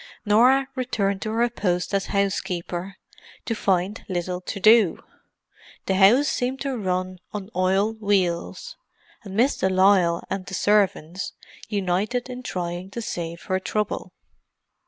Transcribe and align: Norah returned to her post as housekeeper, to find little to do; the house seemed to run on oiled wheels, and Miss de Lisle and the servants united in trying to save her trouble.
Norah 0.25 0.67
returned 0.73 1.21
to 1.21 1.31
her 1.33 1.47
post 1.47 1.93
as 1.93 2.07
housekeeper, 2.07 2.95
to 3.45 3.53
find 3.53 4.03
little 4.09 4.41
to 4.41 4.59
do; 4.59 5.03
the 5.85 5.93
house 5.93 6.27
seemed 6.27 6.59
to 6.61 6.75
run 6.75 7.19
on 7.33 7.51
oiled 7.55 8.01
wheels, 8.01 8.75
and 9.23 9.35
Miss 9.35 9.57
de 9.57 9.69
Lisle 9.69 10.23
and 10.27 10.43
the 10.47 10.55
servants 10.55 11.33
united 11.69 12.31
in 12.31 12.41
trying 12.41 12.89
to 12.89 12.99
save 13.03 13.43
her 13.43 13.59
trouble. 13.59 14.11